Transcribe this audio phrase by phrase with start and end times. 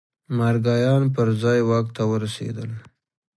[0.37, 2.71] مارګایان پر ځای واک ته ورسېدل.